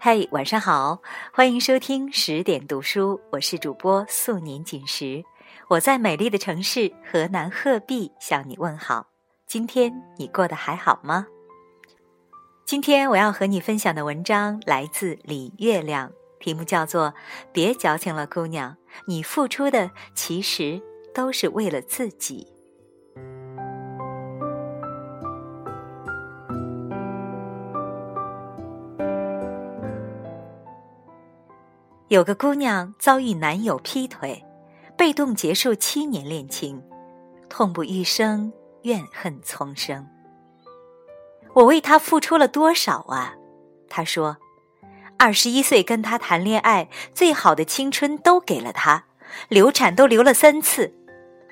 [0.00, 5.24] 嘿，晚上好，欢迎收听十点读书，我是主播素年锦时，
[5.66, 9.08] 我在美丽的城市河南鹤壁向你问好。
[9.48, 11.26] 今天你过得还好吗？
[12.64, 17.08] 今天我要和你分享的文章来自李月亮，题目叫做
[17.52, 20.80] 《别矫情了，姑娘，你付出的其实
[21.12, 22.46] 都是为了自己》。
[32.08, 34.42] 有个姑娘遭遇男友劈腿，
[34.96, 36.82] 被动结束七年恋情，
[37.50, 38.50] 痛不欲生，
[38.84, 40.06] 怨恨丛生。
[41.52, 43.34] 我为他付出了多少啊？
[43.90, 44.38] 她说
[45.18, 49.04] ：“二十一岁跟他谈恋爱，最好的青春都给了他，
[49.50, 50.94] 流产都流了三次。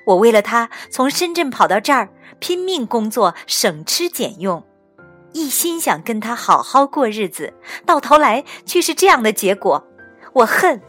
[0.07, 4.65] 我为了他从深圳跑到这儿，拼命工作，省吃俭用，
[5.33, 7.53] 一心想跟他好好过日子，
[7.85, 9.86] 到头来却是这样的结果。”
[10.37, 10.79] 我恨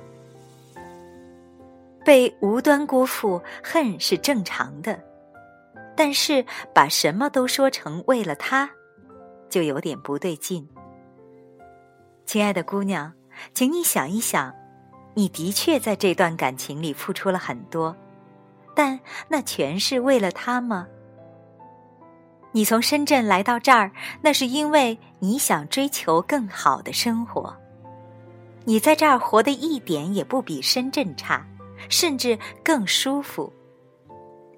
[2.04, 5.02] 被无端辜负，恨是正常的，
[5.96, 8.68] 但是把什么都说成为了他，
[9.48, 10.68] 就有点不对劲。
[12.26, 13.14] 亲爱的姑娘，
[13.54, 14.54] 请你想一想，
[15.14, 17.96] 你的确在这段感情里付出了很多，
[18.74, 20.86] 但那全是为了他吗？
[22.52, 27.56] 你从深圳来到这儿，那是因为你想追求更好的生活。
[28.64, 31.46] 你在这儿活得一点也不比深圳差，
[31.88, 33.52] 甚至更舒服。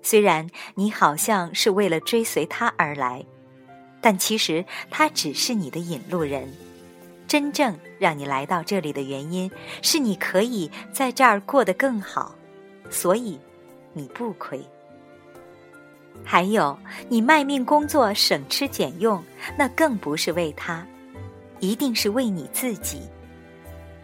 [0.02, 3.24] 虽然你好像是为了追随他而来，
[4.00, 6.50] 但其实他只是你的引路人。
[7.28, 9.48] 真正让你来到这里的原因，
[9.82, 12.34] 是你可以在这儿过得更好，
[12.90, 13.38] 所以
[13.92, 14.60] 你不亏。
[16.24, 16.76] 还有，
[17.08, 19.22] 你卖命工作、省吃俭用，
[19.56, 20.84] 那更不是为他，
[21.60, 23.02] 一定是为你自己。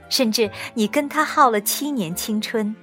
[0.09, 2.75] 甚至你跟他耗了七年青春，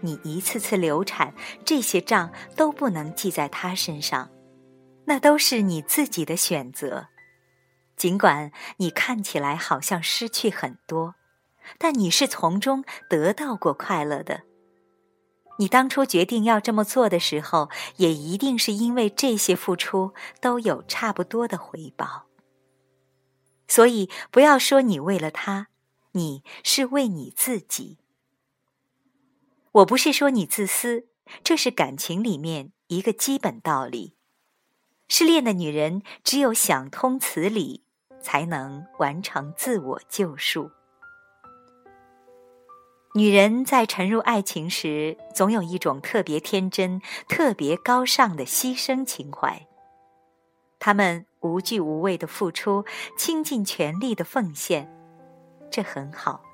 [0.00, 1.32] 你一次次流产，
[1.64, 4.28] 这些账都不能记在他身上，
[5.04, 7.06] 那都是你自己的选择。
[7.96, 11.14] 尽管你看起来好像失去很多，
[11.78, 14.42] 但你是从中得到过快乐的。
[15.58, 22.24] 你当初决定要这么做的时候，也一定是因为这些付出都有差不多的回报。
[23.68, 25.68] 所以不要说你为了他。
[26.14, 27.96] 你是为你自己，
[29.72, 31.06] 我不是说你自私，
[31.42, 34.14] 这是感情里面一个基本道理。
[35.08, 37.84] 失恋的女人只有想通此理，
[38.20, 40.70] 才能完成自我救赎。
[43.14, 49.66] 女人在沉入爱情时，总有一种特别天真、特别高尚的牺牲情怀，
[50.78, 52.84] 她们无惧无畏的付出，
[53.16, 55.01] 倾尽全力的奉献。
[55.72, 56.44] 这很好，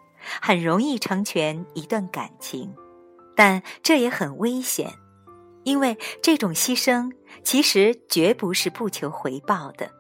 [0.40, 2.72] 很容易成全一段感情，
[3.34, 4.92] 但这也很危险，
[5.64, 7.12] 因为这种牺牲
[7.42, 9.90] 其实绝不是不求回报的。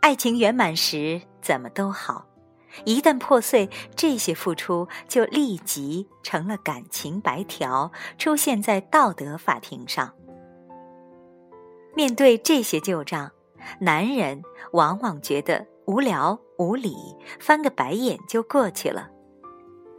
[0.00, 2.26] 爱情圆满时怎么都好，
[2.84, 10.12] 一旦破碎，这些付出就立即成了感情白条，出现在道德法庭上。
[11.94, 13.30] 面对这些旧账，
[13.80, 15.64] 男人往往觉得。
[15.86, 16.96] 无聊无理，
[17.38, 19.10] 翻个白眼就过去了。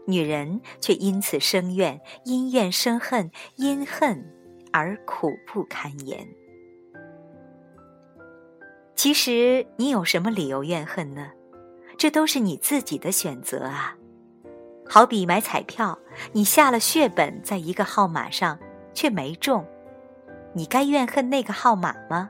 [0.08, 4.24] 女人却因此生怨，因怨生恨，因恨
[4.72, 6.28] 而苦不堪言。
[8.96, 11.32] 其实你有什么理由怨恨呢？
[11.98, 13.96] 这都是你自己的选择啊。
[14.88, 15.98] 好比买彩票，
[16.34, 18.60] 你下了血本在一个号码上，
[18.94, 19.66] 却没中，
[20.54, 22.30] 你该怨恨那个号码吗？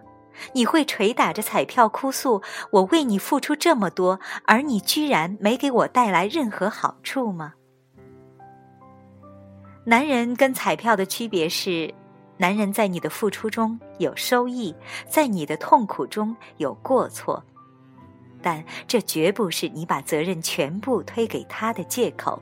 [0.53, 2.41] 你会捶打着彩票哭诉
[2.71, 7.53] ：“我为你付出这么多，而你居然没给我带来任何好处吗？”
[9.85, 11.93] 男人跟彩票的区别是，
[12.37, 14.75] 男人在你的付出中有收益，
[15.07, 17.43] 在你的痛苦中有过错，
[18.41, 22.41] 但这绝不是你把责任全部推给他的借口。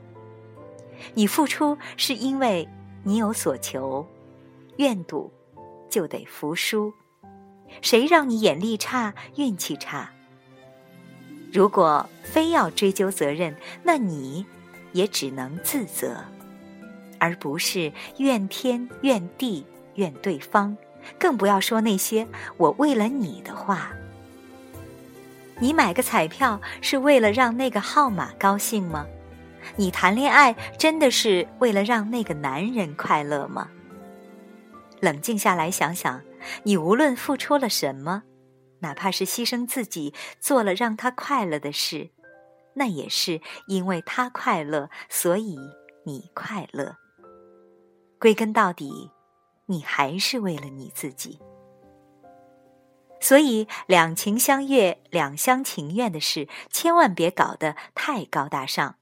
[1.12, 2.66] 你付出是因为
[3.02, 4.06] 你有所求，
[4.76, 5.30] 愿赌
[5.90, 6.92] 就得服输。
[7.82, 10.10] 谁让你眼力差、运气差？
[11.52, 14.44] 如果非要追究责任，那你
[14.92, 16.24] 也只能自责，
[17.18, 20.76] 而不是怨天怨地怨对方，
[21.18, 22.26] 更不要说那些
[22.58, 23.92] “我为了你”的话。
[25.60, 29.06] 你买个彩票是为了让那个号码高兴吗？
[29.76, 33.68] 你谈恋爱真的是为了让那个男人快乐吗？
[35.04, 36.22] 冷静下来想想。
[36.62, 38.22] 你无论付出了什么，
[38.80, 42.10] 哪怕是牺牲自己做了让他快乐的事，
[42.74, 45.58] 那也是因为他快乐，所以
[46.04, 46.96] 你快乐。
[48.18, 49.10] 归根到底，
[49.66, 51.38] 你还是为了你自己。
[53.20, 58.96] 所以，两情相悦、两厢情愿的事，千万别搞得太高大上，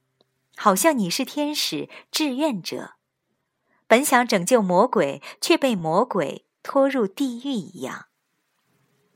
[0.56, 2.94] 好像你是天使志愿者，
[3.92, 8.06] 本想拯救魔鬼，却被魔鬼拖入地狱一样。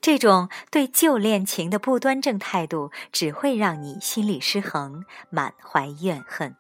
[0.03, 6.55] 这种对旧恋情的不端正态度，只会让你心理失衡，满怀怨恨。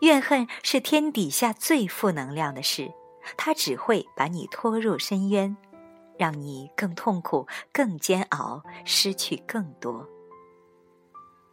[0.00, 2.90] 怨恨是天底下最负能量的事，
[3.36, 5.54] 它只会把你拖入深渊。
[6.18, 10.08] 让你更痛苦、更煎熬，失去更多。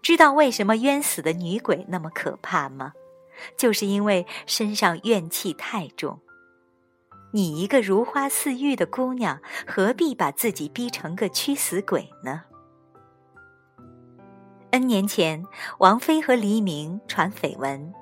[0.02, 2.94] 知道为什么冤死的女鬼那么可怕吗？
[3.58, 6.20] 就是因为身上怨气太重。
[7.32, 12.44] 你一个如花似玉的姑娘，何必把自己逼成个屈死鬼呢
[14.72, 15.46] ？N 年前，
[15.80, 17.94] 王菲和黎明传绯闻。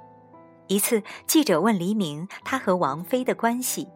[0.67, 3.87] 一次，记者问黎明他和王菲的关系。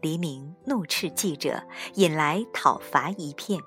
[0.00, 1.62] 黎明怒斥记者，
[1.94, 3.60] 引来讨伐一片。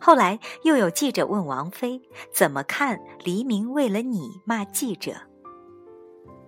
[0.00, 2.00] 后来又有记者问王菲
[2.32, 5.16] 怎么看黎明为了你骂记者。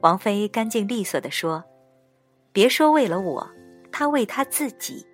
[0.01, 1.65] 王菲干净利索地说
[2.53, 3.51] ：“别说为了我，
[3.93, 5.07] 他为他自己。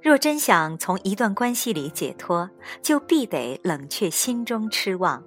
[0.00, 2.48] 若真想从一段关系里解脱，
[2.80, 5.22] 就必得冷却心中痴望，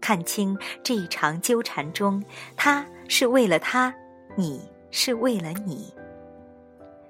[0.00, 2.22] 看清这一场纠缠中，
[2.56, 3.94] 他是为了他，
[4.36, 4.60] 你。”
[4.90, 5.92] 是为了你，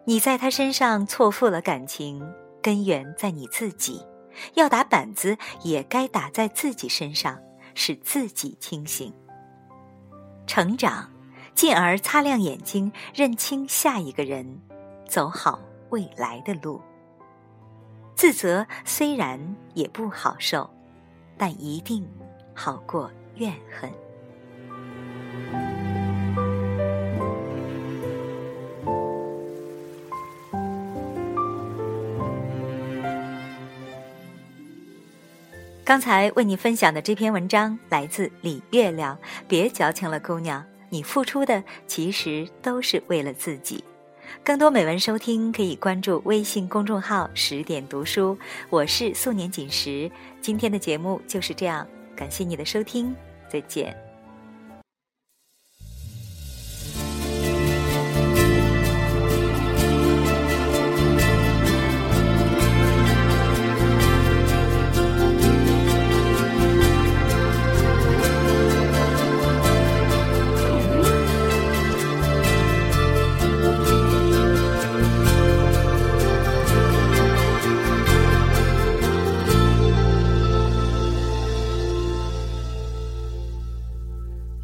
[0.04, 2.20] 你在他身上错付了感情，
[2.60, 4.04] 根源在你自己。
[4.54, 7.40] 要打板子，也该打在自己身上，
[7.80, 9.14] 使自己清醒、
[10.48, 11.08] 成长，
[11.54, 14.60] 进而擦亮眼睛，认清下一个人，
[15.06, 15.60] 走好
[15.90, 16.82] 未来的路。
[18.16, 19.38] 自责虽然
[19.74, 20.68] 也不好受，
[21.36, 22.04] 但一定
[22.52, 23.88] 好过怨恨。
[35.88, 39.18] 刚才为你分享的这篇文章来自李月亮。
[39.48, 43.82] 别矫情了，姑娘，你付出的其实都是为了自己。
[44.44, 48.36] 更多美文收听，可以关注微信公众号“十点读书”。
[48.68, 50.10] 我是素年锦时，
[50.42, 53.16] 今天的节目就是这样，感谢你的收听，
[53.50, 54.07] 再见。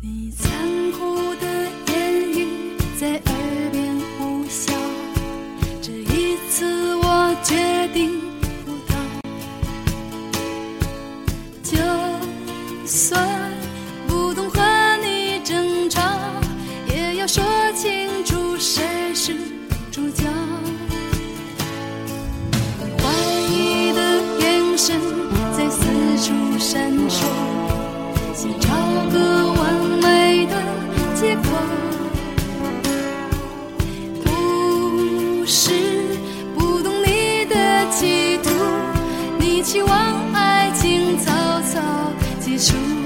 [0.05, 0.74] 你曾
[42.65, 43.04] true.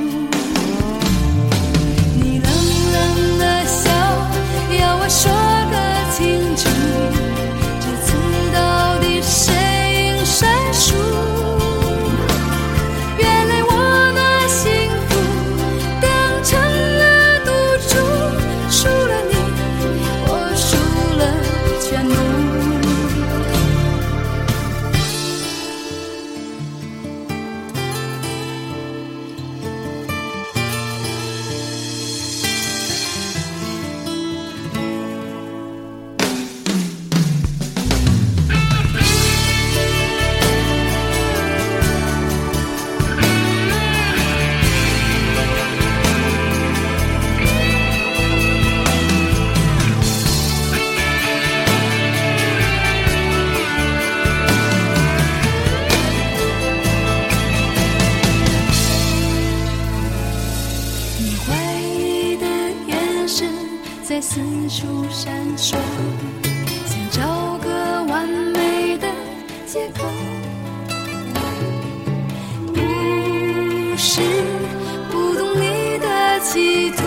[64.08, 65.76] 在四处闪烁，
[66.86, 69.06] 想找个完美的
[69.66, 70.02] 借口。
[72.72, 72.80] 不
[73.98, 74.22] 是
[75.10, 77.02] 不懂你的企图，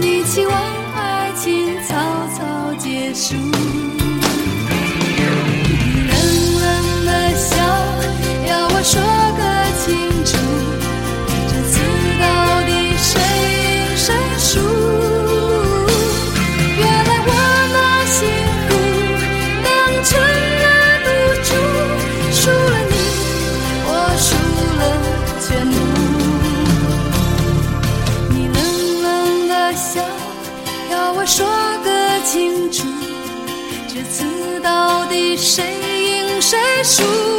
[0.00, 0.56] 你期望
[0.96, 1.94] 爱情草
[2.36, 3.36] 草结束。
[31.28, 31.46] 说
[31.84, 32.84] 个清楚
[33.86, 35.62] 这次到底谁
[36.22, 37.37] 赢谁输？